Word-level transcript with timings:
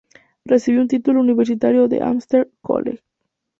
Recibió 0.45 0.81
un 0.81 0.87
título 0.87 1.19
universitario 1.19 1.87
de 1.87 2.01
Amherst 2.01 2.33
College. 2.61 3.03